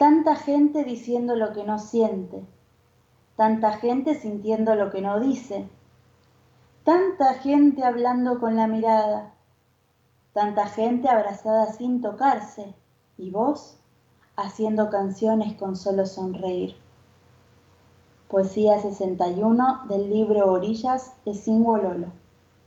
[0.00, 2.42] Tanta gente diciendo lo que no siente,
[3.36, 5.68] tanta gente sintiendo lo que no dice,
[6.84, 9.34] tanta gente hablando con la mirada,
[10.32, 12.74] tanta gente abrazada sin tocarse,
[13.18, 13.78] y vos
[14.36, 16.76] haciendo canciones con solo sonreír.
[18.28, 22.06] Poesía 61 del libro Orillas de Lolo.